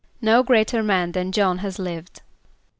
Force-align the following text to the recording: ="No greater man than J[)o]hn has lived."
="No 0.19 0.41
greater 0.41 0.81
man 0.81 1.11
than 1.11 1.31
J[)o]hn 1.31 1.59
has 1.59 1.77
lived." 1.77 2.23